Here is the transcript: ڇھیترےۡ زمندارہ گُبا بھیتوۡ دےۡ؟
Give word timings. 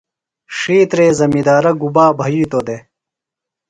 ڇھیترےۡ 0.57 1.13
زمندارہ 1.19 1.71
گُبا 1.81 2.05
بھیتوۡ 2.19 2.63
دےۡ؟ 2.67 2.81